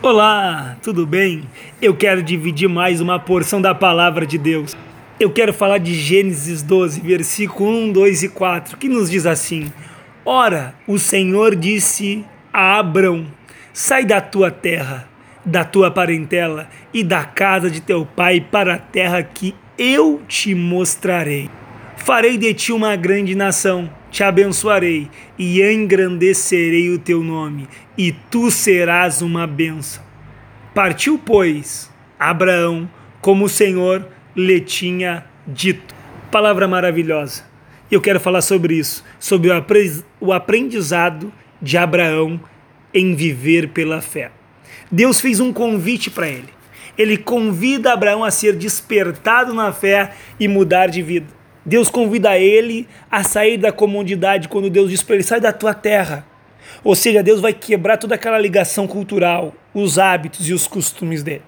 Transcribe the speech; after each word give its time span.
Olá, 0.00 0.76
tudo 0.82 1.06
bem? 1.06 1.42
Eu 1.82 1.94
quero 1.94 2.22
dividir 2.22 2.68
mais 2.68 3.00
uma 3.00 3.18
porção 3.18 3.60
da 3.60 3.74
palavra 3.74 4.26
de 4.26 4.38
Deus. 4.38 4.76
Eu 5.18 5.30
quero 5.30 5.52
falar 5.52 5.78
de 5.78 5.92
Gênesis 5.94 6.62
12, 6.62 7.00
versículo 7.00 7.68
1, 7.68 7.92
2 7.92 8.22
e 8.22 8.28
4, 8.28 8.76
que 8.76 8.88
nos 8.88 9.10
diz 9.10 9.26
assim: 9.26 9.72
Ora, 10.24 10.74
o 10.86 10.98
Senhor 10.98 11.56
disse 11.56 12.24
a 12.52 12.78
Abrão: 12.78 13.26
Sai 13.72 14.04
da 14.04 14.20
tua 14.20 14.50
terra, 14.50 15.08
da 15.44 15.64
tua 15.64 15.90
parentela 15.90 16.68
e 16.94 17.02
da 17.02 17.24
casa 17.24 17.70
de 17.70 17.80
teu 17.80 18.06
pai 18.06 18.40
para 18.40 18.74
a 18.74 18.78
terra 18.78 19.22
que 19.22 19.54
eu 19.76 20.22
te 20.28 20.54
mostrarei. 20.54 21.50
Farei 21.98 22.38
de 22.38 22.54
ti 22.54 22.72
uma 22.72 22.96
grande 22.96 23.34
nação, 23.34 23.90
te 24.10 24.22
abençoarei 24.22 25.10
e 25.38 25.60
engrandecerei 25.60 26.90
o 26.90 26.98
teu 26.98 27.22
nome, 27.22 27.68
e 27.98 28.12
tu 28.12 28.50
serás 28.50 29.20
uma 29.20 29.46
bênção. 29.46 30.02
Partiu, 30.74 31.18
pois, 31.18 31.90
Abraão, 32.18 32.88
como 33.20 33.44
o 33.44 33.48
Senhor 33.48 34.08
lhe 34.34 34.60
tinha 34.60 35.26
dito. 35.46 35.94
Palavra 36.30 36.66
maravilhosa. 36.66 37.44
Eu 37.90 38.00
quero 38.00 38.20
falar 38.20 38.42
sobre 38.42 38.74
isso, 38.74 39.04
sobre 39.18 39.50
o 40.20 40.32
aprendizado 40.32 41.32
de 41.60 41.76
Abraão 41.76 42.40
em 42.94 43.14
viver 43.14 43.68
pela 43.68 44.00
fé. 44.00 44.30
Deus 44.90 45.20
fez 45.20 45.40
um 45.40 45.52
convite 45.52 46.10
para 46.10 46.28
ele. 46.28 46.48
Ele 46.96 47.16
convida 47.16 47.92
Abraão 47.92 48.24
a 48.24 48.30
ser 48.30 48.56
despertado 48.56 49.52
na 49.52 49.72
fé 49.72 50.12
e 50.40 50.48
mudar 50.48 50.86
de 50.86 51.02
vida. 51.02 51.37
Deus 51.68 51.90
convida 51.90 52.38
ele 52.38 52.88
a 53.10 53.22
sair 53.22 53.58
da 53.58 53.70
comodidade 53.70 54.48
quando 54.48 54.70
Deus 54.70 54.90
diz 54.90 55.02
para 55.02 55.16
ele: 55.16 55.22
sai 55.22 55.38
da 55.38 55.52
tua 55.52 55.74
terra. 55.74 56.26
Ou 56.82 56.94
seja, 56.94 57.22
Deus 57.22 57.40
vai 57.40 57.52
quebrar 57.52 57.98
toda 57.98 58.14
aquela 58.14 58.38
ligação 58.38 58.86
cultural, 58.86 59.54
os 59.74 59.98
hábitos 59.98 60.48
e 60.48 60.54
os 60.54 60.66
costumes 60.66 61.22
dele. 61.22 61.42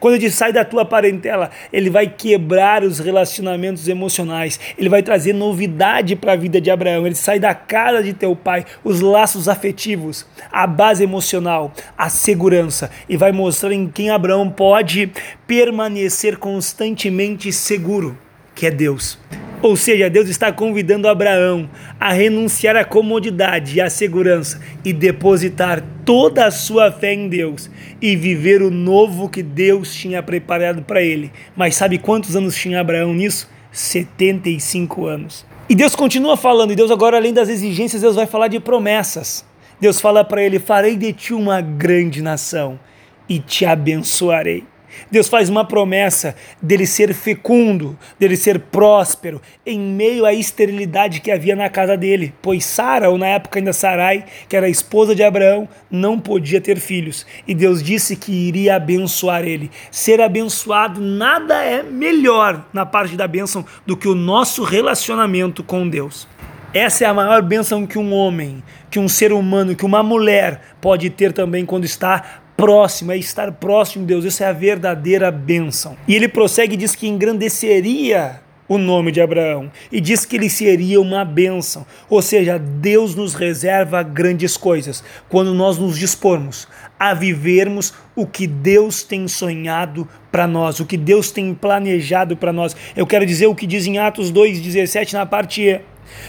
Quando 0.00 0.14
ele 0.14 0.24
diz 0.24 0.34
sai 0.34 0.52
da 0.52 0.64
tua 0.64 0.84
parentela, 0.84 1.50
ele 1.72 1.88
vai 1.88 2.08
quebrar 2.08 2.82
os 2.82 2.98
relacionamentos 2.98 3.86
emocionais, 3.86 4.58
ele 4.76 4.88
vai 4.88 5.04
trazer 5.04 5.32
novidade 5.32 6.16
para 6.16 6.32
a 6.32 6.36
vida 6.36 6.60
de 6.60 6.68
Abraão. 6.68 7.06
Ele 7.06 7.14
sai 7.14 7.38
da 7.38 7.54
casa 7.54 8.02
de 8.02 8.12
teu 8.12 8.34
pai, 8.34 8.66
os 8.82 9.00
laços 9.00 9.48
afetivos, 9.48 10.26
a 10.50 10.66
base 10.66 11.04
emocional, 11.04 11.72
a 11.96 12.08
segurança, 12.08 12.90
e 13.08 13.16
vai 13.16 13.30
mostrar 13.30 13.72
em 13.72 13.88
quem 13.88 14.10
Abraão 14.10 14.50
pode 14.50 15.12
permanecer 15.46 16.38
constantemente 16.38 17.52
seguro, 17.52 18.18
que 18.60 18.66
é 18.66 18.70
Deus. 18.70 19.18
Ou 19.62 19.74
seja, 19.74 20.10
Deus 20.10 20.28
está 20.28 20.52
convidando 20.52 21.08
Abraão 21.08 21.68
a 21.98 22.12
renunciar 22.12 22.76
à 22.76 22.84
comodidade 22.84 23.76
e 23.76 23.80
à 23.80 23.88
segurança 23.88 24.60
e 24.84 24.92
depositar 24.92 25.82
toda 26.04 26.44
a 26.44 26.50
sua 26.50 26.92
fé 26.92 27.14
em 27.14 27.26
Deus 27.26 27.70
e 28.02 28.14
viver 28.14 28.60
o 28.60 28.70
novo 28.70 29.30
que 29.30 29.42
Deus 29.42 29.94
tinha 29.94 30.22
preparado 30.22 30.82
para 30.82 31.00
ele. 31.00 31.32
Mas 31.56 31.74
sabe 31.74 31.96
quantos 31.96 32.36
anos 32.36 32.54
tinha 32.54 32.80
Abraão 32.80 33.14
nisso? 33.14 33.48
75 33.72 35.06
anos. 35.06 35.46
E 35.66 35.74
Deus 35.74 35.96
continua 35.96 36.36
falando, 36.36 36.72
e 36.72 36.76
Deus 36.76 36.90
agora 36.90 37.16
além 37.16 37.32
das 37.32 37.48
exigências, 37.48 38.02
Deus 38.02 38.16
vai 38.16 38.26
falar 38.26 38.48
de 38.48 38.60
promessas. 38.60 39.42
Deus 39.80 39.98
fala 40.02 40.22
para 40.22 40.42
ele: 40.42 40.58
"Farei 40.58 40.96
de 40.96 41.14
ti 41.14 41.32
uma 41.32 41.62
grande 41.62 42.20
nação 42.20 42.78
e 43.26 43.38
te 43.38 43.64
abençoarei". 43.64 44.64
Deus 45.10 45.28
faz 45.28 45.48
uma 45.48 45.64
promessa 45.64 46.34
dele 46.60 46.86
ser 46.86 47.14
fecundo, 47.14 47.98
dele 48.18 48.36
ser 48.36 48.58
próspero, 48.58 49.40
em 49.64 49.78
meio 49.78 50.24
à 50.24 50.32
esterilidade 50.32 51.20
que 51.20 51.30
havia 51.30 51.56
na 51.56 51.68
casa 51.68 51.96
dele, 51.96 52.32
pois 52.40 52.64
Sara, 52.64 53.10
ou 53.10 53.18
na 53.18 53.26
época 53.26 53.58
ainda 53.58 53.72
Sarai, 53.72 54.24
que 54.48 54.56
era 54.56 54.66
a 54.66 54.70
esposa 54.70 55.14
de 55.14 55.22
Abraão, 55.22 55.68
não 55.90 56.18
podia 56.18 56.60
ter 56.60 56.78
filhos. 56.78 57.26
E 57.46 57.54
Deus 57.54 57.82
disse 57.82 58.16
que 58.16 58.32
iria 58.32 58.76
abençoar 58.76 59.44
ele. 59.44 59.70
Ser 59.90 60.20
abençoado 60.20 61.00
nada 61.00 61.62
é 61.64 61.82
melhor 61.82 62.66
na 62.72 62.86
parte 62.86 63.16
da 63.16 63.26
bênção 63.26 63.64
do 63.86 63.96
que 63.96 64.08
o 64.08 64.14
nosso 64.14 64.62
relacionamento 64.62 65.62
com 65.62 65.88
Deus. 65.88 66.26
Essa 66.72 67.04
é 67.04 67.08
a 67.08 67.14
maior 67.14 67.42
bênção 67.42 67.84
que 67.84 67.98
um 67.98 68.14
homem, 68.14 68.62
que 68.88 69.00
um 69.00 69.08
ser 69.08 69.32
humano, 69.32 69.74
que 69.74 69.84
uma 69.84 70.04
mulher 70.04 70.60
pode 70.80 71.10
ter 71.10 71.32
também 71.32 71.66
quando 71.66 71.84
está 71.84 72.39
próximo, 72.60 73.10
é 73.12 73.16
estar 73.16 73.50
próximo 73.52 74.04
de 74.04 74.08
Deus. 74.08 74.24
Isso 74.26 74.42
é 74.42 74.46
a 74.46 74.52
verdadeira 74.52 75.30
bênção. 75.30 75.96
E 76.06 76.14
ele 76.14 76.28
prossegue 76.28 76.74
e 76.74 76.76
diz 76.76 76.94
que 76.94 77.08
engrandeceria 77.08 78.40
o 78.70 78.78
nome 78.78 79.10
de 79.10 79.20
Abraão 79.20 79.68
e 79.90 80.00
diz 80.00 80.24
que 80.24 80.36
ele 80.36 80.48
seria 80.48 81.00
uma 81.00 81.24
bênção. 81.24 81.84
Ou 82.08 82.22
seja, 82.22 82.56
Deus 82.56 83.16
nos 83.16 83.34
reserva 83.34 84.00
grandes 84.00 84.56
coisas 84.56 85.02
quando 85.28 85.52
nós 85.52 85.76
nos 85.76 85.98
dispormos 85.98 86.68
a 86.96 87.12
vivermos 87.12 87.92
o 88.14 88.24
que 88.24 88.46
Deus 88.46 89.02
tem 89.02 89.26
sonhado 89.26 90.08
para 90.30 90.46
nós, 90.46 90.78
o 90.78 90.86
que 90.86 90.96
Deus 90.96 91.32
tem 91.32 91.52
planejado 91.52 92.36
para 92.36 92.52
nós. 92.52 92.76
Eu 92.94 93.08
quero 93.08 93.26
dizer 93.26 93.48
o 93.48 93.56
que 93.56 93.66
diz 93.66 93.86
em 93.86 93.98
Atos 93.98 94.30
2:17 94.30 95.14
na 95.14 95.26
parte 95.26 95.62
E 95.62 95.80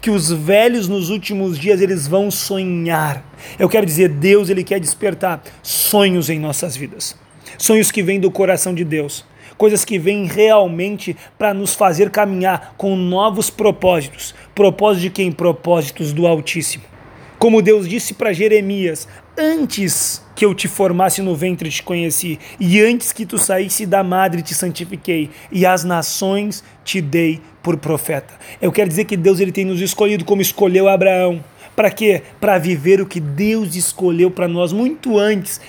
que 0.00 0.10
os 0.10 0.32
velhos 0.32 0.88
nos 0.88 1.10
últimos 1.10 1.56
dias 1.56 1.80
eles 1.80 2.08
vão 2.08 2.32
sonhar. 2.32 3.24
Eu 3.58 3.68
quero 3.68 3.86
dizer, 3.86 4.08
Deus 4.08 4.48
ele 4.48 4.64
quer 4.64 4.80
despertar 4.80 5.40
sonhos 5.62 6.28
em 6.28 6.40
nossas 6.40 6.76
vidas. 6.76 7.16
Sonhos 7.58 7.92
que 7.92 8.02
vêm 8.02 8.18
do 8.18 8.30
coração 8.30 8.74
de 8.74 8.84
Deus, 8.84 9.24
coisas 9.56 9.84
que 9.84 9.98
vêm 9.98 10.26
realmente 10.26 11.16
para 11.38 11.54
nos 11.54 11.74
fazer 11.74 12.10
caminhar 12.10 12.74
com 12.76 12.96
novos 12.96 13.50
propósitos. 13.50 14.34
Propósitos 14.54 15.02
de 15.02 15.10
quem? 15.10 15.32
Propósitos 15.32 16.12
do 16.12 16.26
Altíssimo. 16.26 16.84
Como 17.38 17.60
Deus 17.60 17.88
disse 17.88 18.14
para 18.14 18.32
Jeremias: 18.32 19.06
Antes 19.36 20.22
que 20.34 20.44
eu 20.44 20.54
te 20.54 20.68
formasse 20.68 21.20
no 21.20 21.34
ventre 21.34 21.68
te 21.68 21.82
conheci, 21.82 22.38
e 22.58 22.80
antes 22.80 23.12
que 23.12 23.26
tu 23.26 23.38
saísse 23.38 23.86
da 23.86 24.02
madre 24.02 24.42
te 24.42 24.54
santifiquei, 24.54 25.30
e 25.50 25.66
as 25.66 25.84
nações 25.84 26.64
te 26.84 27.00
dei 27.00 27.40
por 27.62 27.76
profeta. 27.76 28.34
Eu 28.60 28.70
quero 28.70 28.88
dizer 28.88 29.04
que 29.04 29.16
Deus 29.16 29.40
ele 29.40 29.52
tem 29.52 29.64
nos 29.64 29.80
escolhido 29.80 30.24
como 30.24 30.42
escolheu 30.42 30.88
Abraão. 30.88 31.42
Para 31.74 31.90
quê? 31.90 32.22
Para 32.40 32.56
viver 32.58 33.00
o 33.00 33.06
que 33.06 33.18
Deus 33.18 33.74
escolheu 33.74 34.30
para 34.30 34.46
nós 34.46 34.72
muito 34.72 35.18
antes 35.18 35.60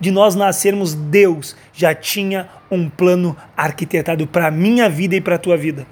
de 0.00 0.10
nós 0.10 0.34
nascermos. 0.34 0.94
Deus 0.94 1.56
já 1.72 1.94
tinha 1.94 2.48
um 2.70 2.88
plano 2.88 3.36
arquitetado 3.56 4.26
para 4.26 4.50
minha 4.50 4.88
vida 4.88 5.14
e 5.14 5.20
para 5.20 5.36
a 5.36 5.38
tua 5.38 5.56
vida. 5.56 5.86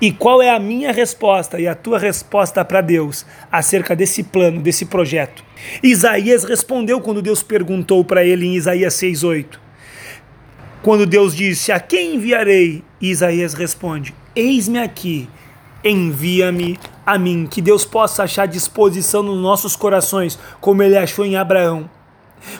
E 0.00 0.10
qual 0.10 0.42
é 0.42 0.50
a 0.50 0.58
minha 0.58 0.90
resposta 0.90 1.60
e 1.60 1.68
a 1.68 1.76
tua 1.76 1.96
resposta 1.96 2.64
para 2.64 2.80
Deus 2.80 3.24
acerca 3.52 3.94
desse 3.94 4.24
plano, 4.24 4.60
desse 4.60 4.86
projeto? 4.86 5.44
Isaías 5.80 6.42
respondeu 6.42 7.00
quando 7.00 7.22
Deus 7.22 7.40
perguntou 7.40 8.04
para 8.04 8.24
ele 8.24 8.44
em 8.44 8.56
Isaías 8.56 8.94
6:8. 8.94 9.60
Quando 10.82 11.06
Deus 11.06 11.36
disse: 11.36 11.70
"A 11.70 11.78
quem 11.78 12.16
enviarei?" 12.16 12.82
Isaías 13.00 13.54
responde: 13.54 14.12
"Eis-me 14.34 14.80
aqui, 14.80 15.28
envia-me 15.84 16.80
a 17.04 17.18
mim." 17.18 17.46
Que 17.46 17.60
Deus 17.60 17.84
possa 17.84 18.24
achar 18.24 18.46
disposição 18.46 19.22
nos 19.22 19.40
nossos 19.40 19.76
corações, 19.76 20.38
como 20.60 20.82
ele 20.82 20.96
achou 20.96 21.24
em 21.24 21.36
Abraão 21.36 21.88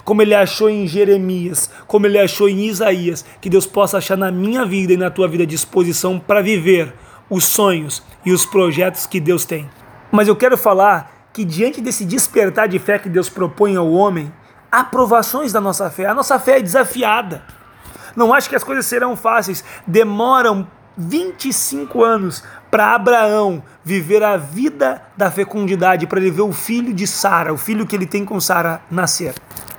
como 0.05 0.23
ele 0.23 0.35
achou 0.35 0.71
em 0.71 0.87
Jeremias, 0.87 1.71
como 1.87 2.07
ele 2.07 2.19
achou 2.19 2.49
em 2.49 2.67
Isaías, 2.67 3.25
que 3.41 3.51
Deus 3.51 3.67
possa 3.67 3.99
achar 3.99 4.17
na 4.17 4.31
minha 4.31 4.65
vida 4.65 4.93
e 4.93 4.97
na 4.97 5.11
tua 5.11 5.29
vida 5.29 5.47
disposição 5.47 6.19
para 6.19 6.41
viver 6.41 6.95
os 7.29 7.45
sonhos 7.45 8.03
e 8.25 8.33
os 8.33 8.45
projetos 8.47 9.07
que 9.07 9.21
Deus 9.21 9.45
tem. 9.45 9.69
Mas 10.11 10.29
eu 10.29 10.37
quero 10.37 10.57
falar 10.57 11.29
que 11.33 11.45
diante 11.45 11.81
desse 11.81 12.05
despertar 12.05 12.69
de 12.69 12.79
fé 12.79 12.99
que 12.99 13.09
Deus 13.09 13.29
propõe 13.29 13.77
ao 13.77 13.91
homem, 13.91 14.33
há 14.71 14.85
provações 14.85 15.53
da 15.53 15.61
nossa 15.61 15.91
fé. 15.91 16.07
A 16.07 16.15
nossa 16.15 16.39
fé 16.39 16.59
é 16.59 16.63
desafiada. 16.63 17.43
Não 18.15 18.35
acho 18.35 18.49
que 18.49 18.57
as 18.57 18.63
coisas 18.63 18.85
serão 18.85 19.17
fáceis. 19.17 19.65
Demoram 19.87 20.67
25 20.97 22.03
anos 22.03 22.43
para 22.71 22.95
Abraão 22.95 23.63
viver 23.85 24.23
a 24.23 24.37
vida 24.37 25.03
da 25.17 25.31
fecundidade, 25.31 26.07
para 26.07 26.21
ele 26.21 26.31
ver 26.31 26.43
o 26.43 26.53
filho 26.53 26.93
de 26.93 27.07
Sara, 27.07 27.53
o 27.53 27.59
filho 27.59 27.87
que 27.87 27.97
ele 27.97 28.07
tem 28.07 28.25
com 28.25 28.41
Sara, 28.41 28.83
nascer. 28.91 29.35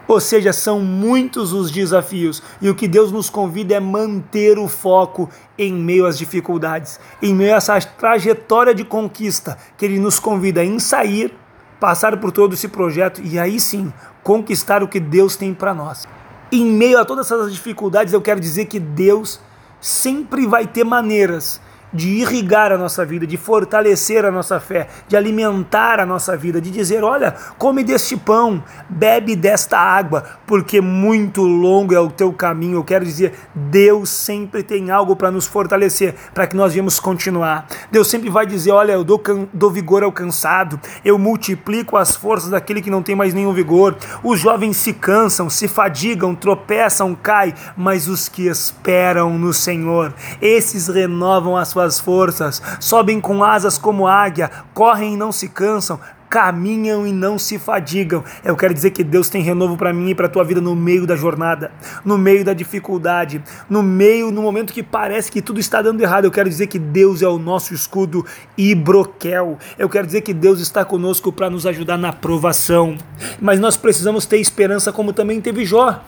Ou 0.07 0.19
seja, 0.19 0.51
são 0.51 0.81
muitos 0.81 1.53
os 1.53 1.72
desafios 1.72 2.44
e 2.62 2.69
o 2.69 2.75
que 2.75 2.88
Deus 2.88 3.12
nos 3.12 3.30
convida 3.30 3.75
é 3.75 3.80
manter 3.80 4.60
o 4.60 4.68
foco 4.68 5.30
em 5.57 5.74
meio 5.74 6.06
às 6.06 6.18
dificuldades, 6.18 7.00
em 7.21 7.33
meio 7.33 7.54
a 7.54 7.57
essa 7.57 7.80
trajetória 7.80 8.75
de 8.75 8.83
conquista 8.83 9.57
que 9.77 9.86
Ele 9.86 10.00
nos 10.00 10.19
convida 10.19 10.63
em 10.63 10.77
sair, 10.77 11.33
passar 11.80 12.18
por 12.18 12.31
todo 12.31 12.54
esse 12.54 12.68
projeto 12.68 13.21
e 13.24 13.39
aí 13.39 13.59
sim 13.59 13.94
conquistar 14.21 14.83
o 14.83 14.88
que 14.88 15.00
Deus 15.00 15.36
tem 15.36 15.54
para 15.54 15.74
nós. 15.74 16.06
Em 16.51 16.66
meio 16.66 17.00
a 17.00 17.06
todas 17.06 17.31
essas 17.31 17.51
dificuldades, 17.51 18.13
eu 18.13 18.21
quero 18.21 18.39
dizer 18.39 18.66
que 18.66 18.80
Deus 18.80 19.39
sempre 19.83 20.47
vai 20.47 20.65
ter 20.65 20.85
maneiras 20.85 21.59
de 21.94 22.10
irrigar 22.10 22.72
a 22.72 22.78
nossa 22.78 23.06
vida, 23.06 23.28
de 23.28 23.38
fortalecer 23.38 24.25
a 24.25 24.31
nossa 24.31 24.60
fé, 24.60 24.88
de 25.07 25.16
alimentar 25.16 26.00
a 26.00 26.06
nossa 26.06 26.36
vida, 26.36 26.60
de 26.60 26.72
dizer: 26.72 27.04
olha, 27.04 27.36
come 27.57 27.84
deste 27.84 28.18
pão, 28.18 28.63
bebe 28.90 29.36
desta 29.36 29.78
água, 29.78 30.24
porque 30.48 30.81
muito 30.81 31.44
longo 31.44 31.94
é 31.94 32.00
o 32.00 32.10
teu 32.10 32.34
caminho. 32.34 32.78
Eu 32.78 32.84
quero 32.84 33.06
dizer, 33.06 33.34
Deus 33.54 34.10
sempre 34.10 34.63
tem 34.63 34.90
algo 34.90 35.16
para 35.16 35.30
nos 35.30 35.45
fortalecer, 35.45 36.16
para 36.34 36.48
que 36.48 36.56
nós 36.56 36.74
viemos 36.74 37.00
continuar. 37.00 37.68
Deus 37.92 38.07
sempre 38.07 38.30
vai 38.30 38.45
dizer: 38.45 38.72
olha, 38.72 38.94
eu 38.94 39.04
dou, 39.04 39.22
dou 39.54 39.69
vigor 39.69 40.04
ao 40.04 40.12
cansado, 40.12 40.80
eu 41.06 41.19
multiplico 41.19 41.98
as 41.98 42.16
forças 42.16 42.50
daquele 42.50 42.81
que 42.81 42.90
não 42.90 43.04
tem 43.04 43.16
mais 43.16 43.34
nenhum 43.34 43.54
vigor. 43.54 43.95
Os 44.24 44.40
jovens 44.40 44.78
se 44.78 44.94
cansam, 44.94 45.50
se 45.50 45.68
fadigam, 45.68 46.34
tropeçam, 46.34 47.13
caem, 47.13 47.54
mas 47.75 48.07
os 48.07 48.28
que 48.28 48.48
esperam 48.48 49.38
no 49.38 49.54
Senhor, 49.54 50.13
esses 50.42 50.88
renovam 50.88 51.57
as 51.57 51.68
suas 51.68 51.82
forças, 52.00 52.62
sobem 52.80 53.19
com 53.19 53.44
asas 53.44 53.77
como 53.77 54.07
águia, 54.07 54.50
correm 54.74 55.13
e 55.13 55.18
não 55.18 55.31
se 55.31 55.50
cansam, 55.50 56.00
caminham 56.33 57.06
e 57.06 57.12
não 57.12 57.38
se 57.38 57.59
fadigam. 57.59 58.24
Eu 58.44 58.56
quero 58.56 58.74
dizer 58.74 58.89
que 58.89 59.03
Deus 59.03 59.30
tem 59.30 59.44
renovo 59.44 59.77
para 59.77 59.94
mim 59.94 60.09
e 60.09 60.15
para 60.15 60.27
tua 60.27 60.44
vida 60.44 60.59
no 60.59 60.75
meio 60.75 61.06
da 61.06 61.15
jornada, 61.15 61.71
no 62.03 62.18
meio 62.18 62.44
da 62.44 62.53
dificuldade, 62.53 63.39
no 63.69 63.83
meio, 63.83 64.31
no 64.31 64.41
momento 64.41 64.74
que 64.74 64.81
parece 64.81 65.31
que 65.31 65.44
tudo 65.44 65.59
está 65.59 65.80
dando 65.80 66.01
errado. 66.01 66.25
Eu 66.25 66.31
quero 66.31 66.50
dizer 66.50 66.65
que 66.65 66.80
Deus 66.80 67.21
é 67.21 67.27
o 67.27 67.38
nosso 67.38 67.71
escudo 67.71 68.25
e 68.57 68.74
broquel. 68.74 69.59
Eu 69.77 69.88
quero 69.88 70.07
dizer 70.07 70.21
que 70.21 70.33
Deus 70.33 70.59
está 70.59 70.83
conosco 70.83 71.31
para 71.31 71.51
nos 71.51 71.68
ajudar 71.68 72.00
na 72.00 72.12
provação. 72.12 72.97
Mas 73.39 73.59
nós 73.59 73.77
precisamos 73.77 74.25
ter 74.25 74.39
esperança 74.39 74.91
como 74.91 75.13
também 75.13 75.39
teve 75.39 75.63
Jó 75.65 76.01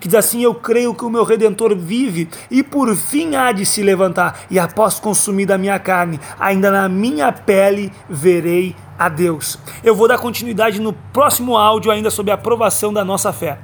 que 0.00 0.08
diz 0.08 0.14
assim: 0.14 0.42
Eu 0.42 0.54
creio 0.54 0.94
que 0.94 1.04
o 1.04 1.10
meu 1.10 1.24
redentor 1.24 1.76
vive 1.76 2.28
e 2.50 2.62
por 2.62 2.94
fim 2.94 3.34
há 3.34 3.52
de 3.52 3.64
se 3.64 3.82
levantar, 3.82 4.40
e 4.50 4.58
após 4.58 4.98
consumir 4.98 5.46
da 5.46 5.58
minha 5.58 5.78
carne, 5.78 6.20
ainda 6.38 6.70
na 6.70 6.88
minha 6.88 7.30
pele 7.32 7.92
verei 8.08 8.74
a 8.98 9.08
Deus. 9.08 9.58
Eu 9.84 9.94
vou 9.94 10.08
dar 10.08 10.18
continuidade 10.18 10.80
no 10.80 10.92
próximo 10.92 11.56
áudio, 11.56 11.90
ainda 11.90 12.10
sobre 12.10 12.30
a 12.30 12.34
aprovação 12.34 12.92
da 12.92 13.04
nossa 13.04 13.32
fé. 13.32 13.58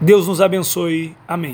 Deus 0.00 0.26
nos 0.28 0.40
abençoe. 0.40 1.16
Amém. 1.26 1.52